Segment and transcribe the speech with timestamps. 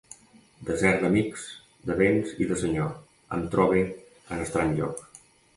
[0.69, 1.43] Desert d'amics,
[1.91, 2.97] de béns i de senyor,
[3.39, 5.07] em trobe en estrany lloc.